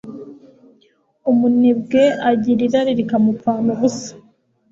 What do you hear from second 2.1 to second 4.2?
agira irari rikamupfana ubusa